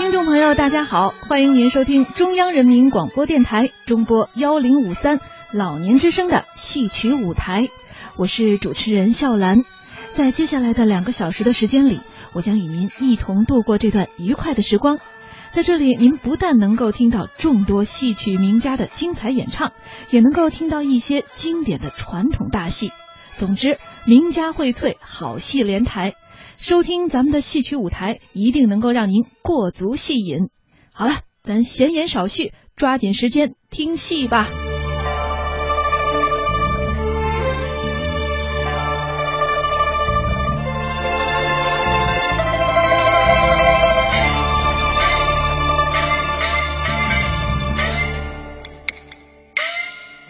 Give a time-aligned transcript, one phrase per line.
[0.00, 5.20] 听众朋友，大家好，欢迎您收听中央人民广播电台中波幺零五三
[5.52, 7.68] 老年之声的戏曲舞台，
[8.16, 9.62] 我是主持人笑兰。
[10.12, 12.00] 在接下来的两个小时的时间里，
[12.32, 15.00] 我将与您一同度过这段愉快的时光。
[15.52, 19.72] 在这里，您不但能够听到众多戏曲名家的精彩演唱，
[20.08, 22.90] 也能够听到一些经典的传统大戏。
[23.32, 26.14] 总之，名家荟萃，好戏连台。
[26.62, 30.50] 收听咱们的戏曲舞台，一定能够让您过足戏瘾。
[30.92, 31.12] 好了，
[31.42, 34.46] 咱闲言少叙，抓紧时间听戏吧。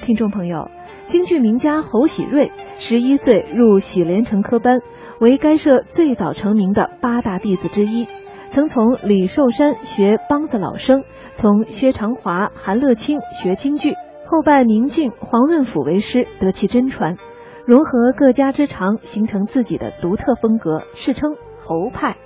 [0.06, 0.70] 听众朋友，
[1.06, 4.80] 京剧名家侯喜瑞十一岁入喜连成科班。
[5.20, 8.08] 为该社最早成名的八大弟子之一，
[8.52, 13.92] 曾从李寿山学梆子老生，从薛长华、韩乐清学京剧，
[14.26, 17.18] 后拜明镜、黄润甫为师，得其真传，
[17.66, 22.16] 融合各家之长，形成自己的独特风格，世称侯派。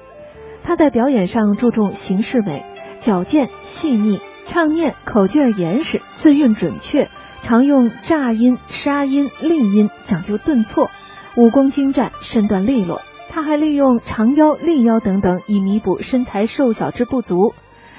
[0.63, 2.65] 他在表演上注重形式美、
[3.01, 7.09] 矫健细腻，唱念口劲严实，字韵准确，
[7.45, 10.91] 常用炸音、沙音、令音，讲究顿挫。
[11.37, 13.03] 武功精湛，身段利落。
[13.29, 17.53] 他还利用长腰、立腰等等，以弥补身材瘦小之不足。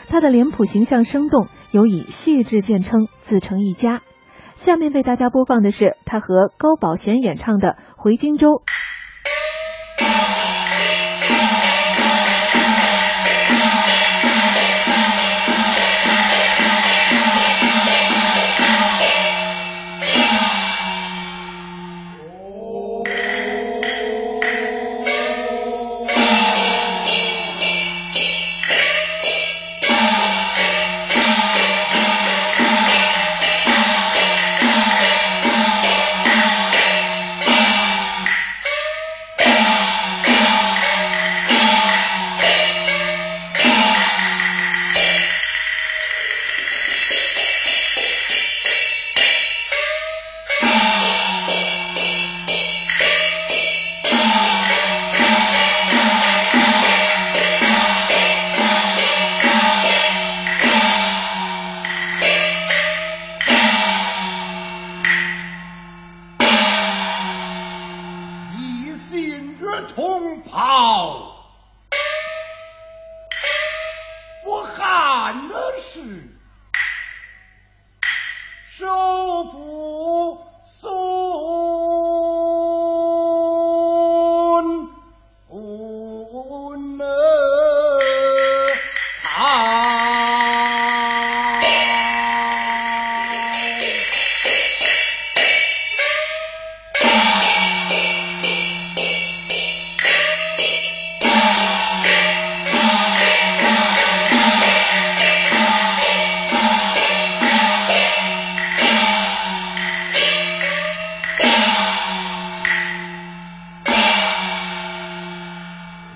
[0.10, 4.02] 他的脸谱形象生动，尤以细致见称，自成一家。
[4.56, 8.48] 下面为大家播放的是他和高宝贤演唱的《回荆州》。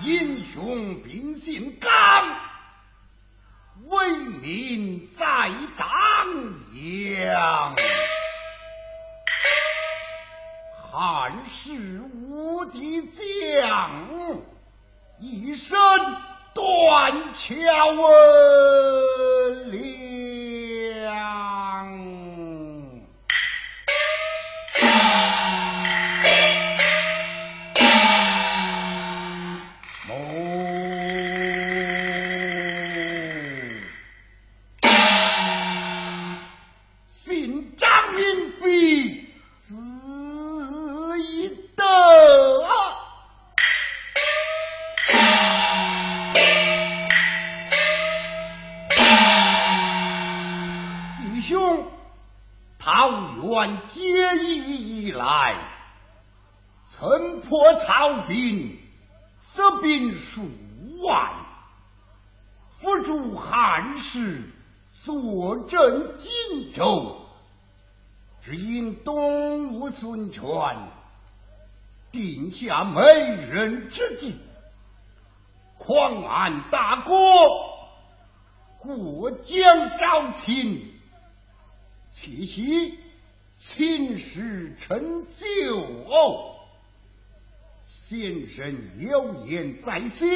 [0.02, 2.38] 英雄秉性刚，
[3.88, 5.26] 为民在
[5.78, 5.88] 当
[6.74, 7.76] 阳。
[10.92, 14.42] 汉室无敌将，
[15.20, 15.78] 一身
[16.54, 17.92] 断桥
[19.66, 20.19] 岭。
[68.50, 70.44] 只因东吴孙权
[72.12, 74.36] 定下美人之计
[75.78, 77.14] 匡安大哥
[78.80, 80.96] 过江招亲
[82.10, 82.98] 其袭
[83.56, 85.78] 秦使臣就
[86.10, 86.56] 殴
[87.84, 90.28] 先生有言在先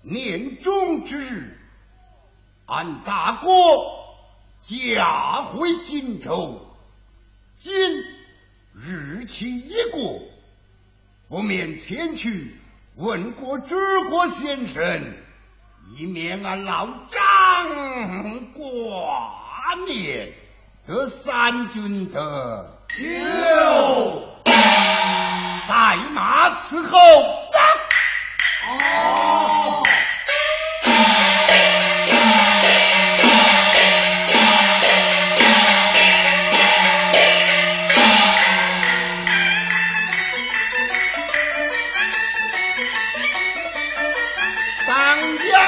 [0.00, 1.56] 年终之日
[2.66, 4.01] 安大哥
[4.62, 6.72] 驾回荆州，
[7.58, 7.74] 今
[8.72, 10.22] 日期已过，
[11.28, 12.60] 不免前去
[12.94, 13.74] 问过知
[14.08, 15.14] 国先生，
[15.96, 18.62] 以免俺老张挂
[19.88, 20.32] 念。
[20.86, 26.98] 得三军的有，带马伺候。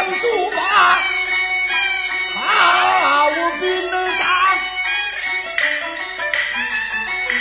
[0.05, 0.61] 当江督马，
[2.35, 4.29] 好兵长，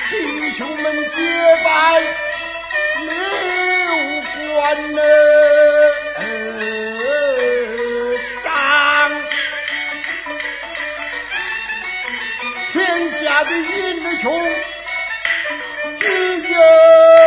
[0.10, 1.18] 弟兄们结
[1.66, 2.00] 拜
[3.00, 3.12] 刘
[4.54, 4.96] 关
[8.46, 8.48] 张，
[12.72, 14.24] 天下的英雄
[16.00, 16.08] 只
[16.50, 17.23] 有。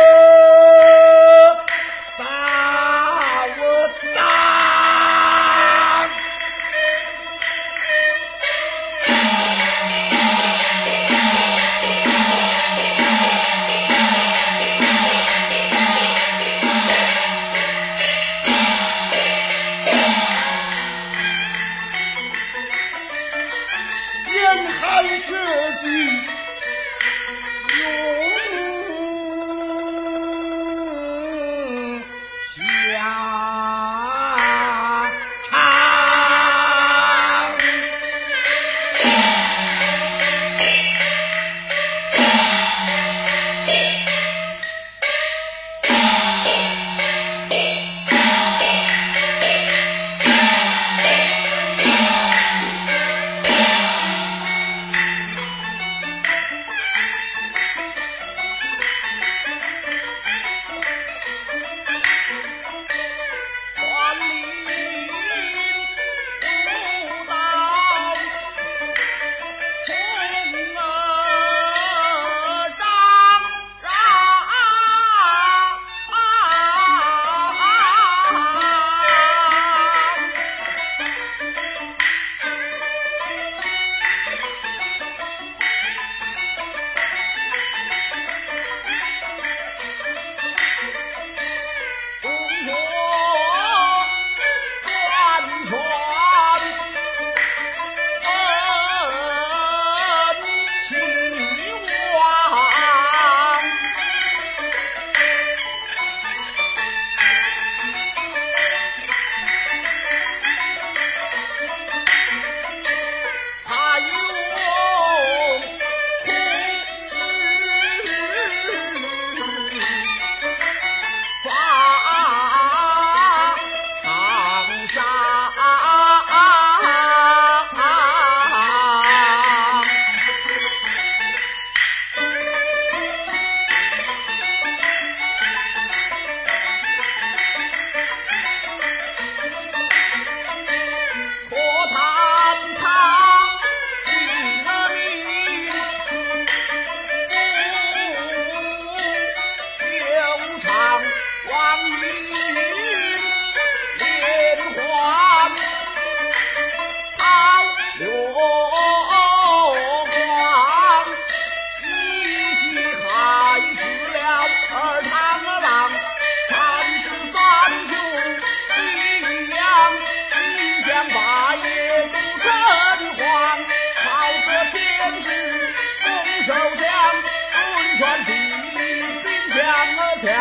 [180.21, 180.33] 枪，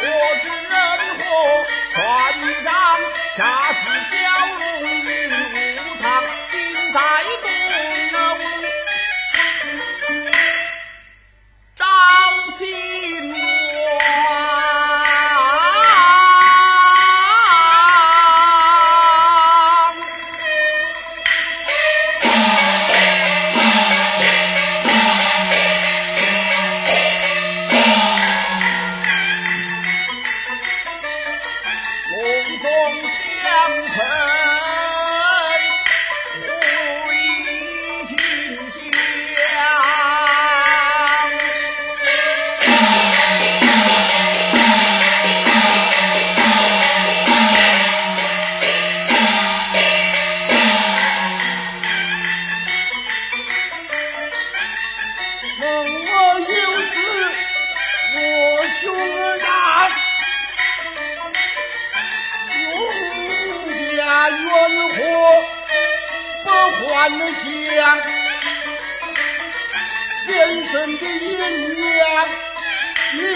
[0.00, 0.04] 我
[0.42, 0.76] 知人
[1.16, 1.24] 祸；
[1.94, 1.96] 船
[2.64, 2.72] 长，
[3.36, 3.38] 杀
[3.72, 3.80] 死
[4.10, 4.14] 蛟
[4.58, 4.64] 龙
[5.04, 5.45] 鱼。
[32.54, 32.70] 共
[33.42, 34.35] 相成。
[66.96, 67.20] 幻想，
[70.24, 71.38] 先生的阴
[71.98, 72.02] 阳
[73.20, 73.26] 也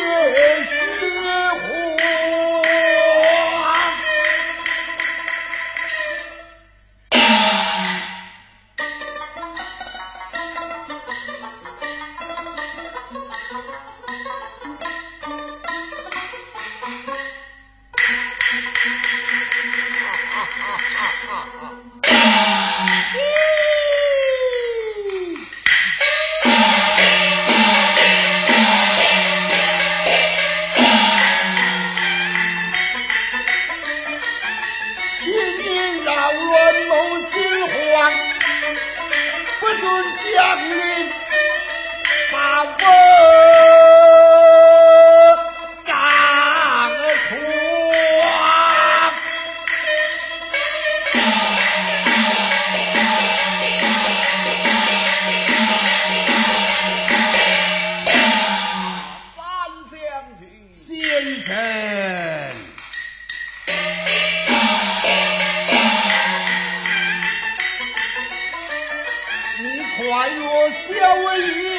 [70.70, 70.94] 休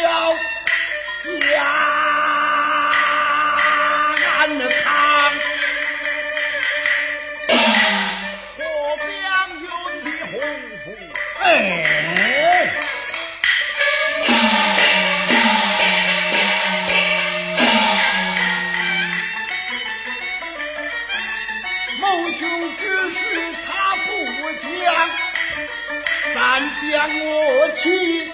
[0.02, 0.36] 要
[1.24, 1.64] 将
[4.38, 4.86] 安抗
[8.58, 8.64] 我
[8.98, 9.10] 将
[9.60, 9.66] 军
[10.04, 10.08] 的。
[10.28, 10.36] 鸿
[22.34, 22.40] 福
[22.78, 23.20] 之事
[23.66, 24.10] 他不
[24.74, 24.76] 讲
[26.82, 28.32] 将我妻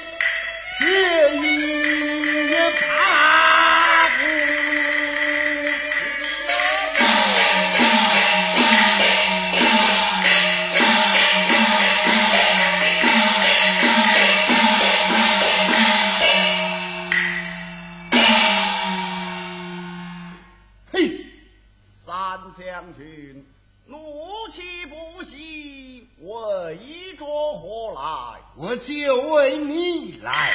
[28.77, 30.51] 就为你来，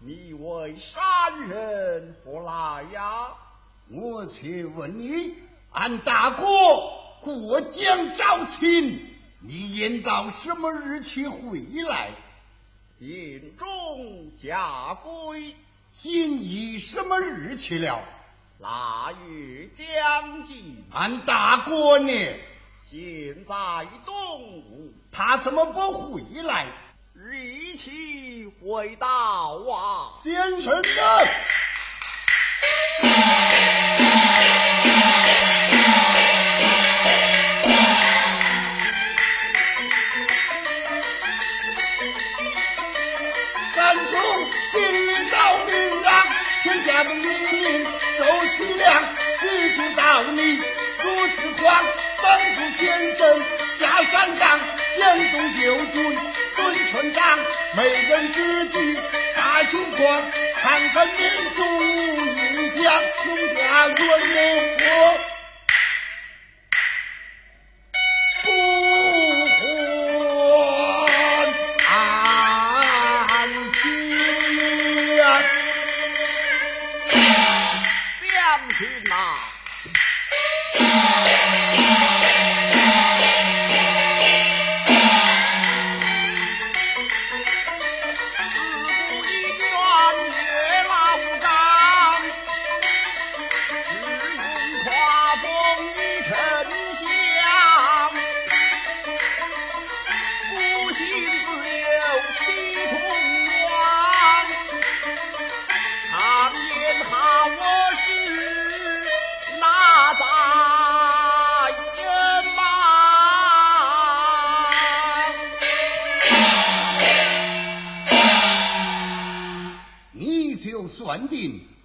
[0.00, 3.28] 你为山人何来呀？
[3.90, 5.34] 我且问你，
[5.72, 6.44] 俺大哥
[7.20, 12.10] 过江招亲，你应到什么日期回来？
[12.98, 15.54] 应中家规，
[15.92, 18.02] 今已什么日期了？
[18.58, 22.10] 腊月将近，俺大哥呢？
[22.98, 23.54] 现在
[24.06, 26.66] 东吴，他怎么不回来？
[27.12, 30.08] 日期回到啊！
[30.14, 30.82] 先生呢？
[57.76, 58.96] 美人知己，
[59.36, 60.45] 大胸宽。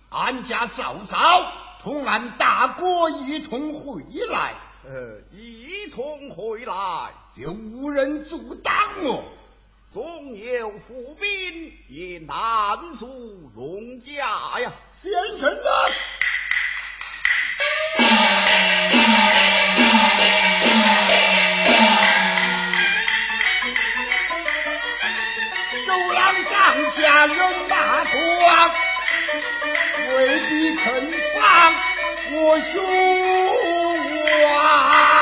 [0.09, 1.17] 俺家嫂嫂
[1.81, 8.73] 同俺大哥一同回来，呃，一同回来就无人阻挡
[9.03, 9.23] 我。
[9.93, 15.69] 总有伏兵也难阻龙家呀，先生啊！
[25.85, 27.37] 走廊上下人
[27.69, 28.11] 马多。
[30.13, 31.73] 未必肯放
[32.33, 32.83] 我兄
[34.45, 35.20] 啊，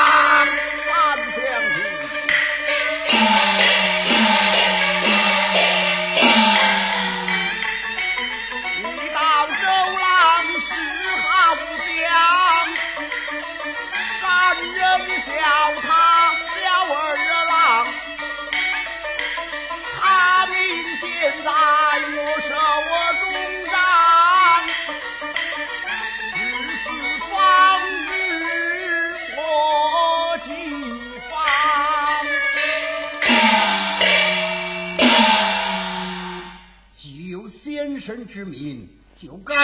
[38.26, 39.54] 之民就该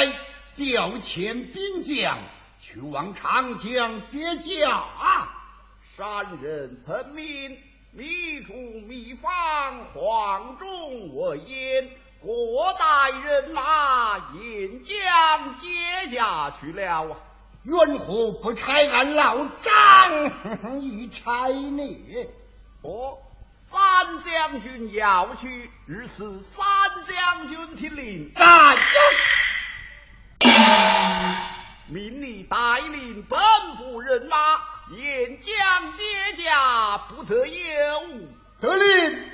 [0.54, 2.18] 调遣兵将
[2.60, 5.28] 去往长江接驾。
[5.96, 7.58] 山人曾命
[7.92, 12.28] 密主密方，黄忠我言，各
[12.78, 17.16] 带人马引将接驾去了。
[17.64, 22.26] 冤何不拆俺老张 一拆呢？
[22.82, 23.18] 哦。
[23.76, 26.64] 三将军要去，日是三
[27.06, 28.32] 将军听令。
[28.34, 28.42] 在。
[31.88, 32.56] 命你带
[32.90, 33.38] 领本
[33.76, 34.36] 部人马
[34.96, 36.02] 沿江接
[36.42, 38.34] 驾，不得有误。
[38.62, 39.30] 得令。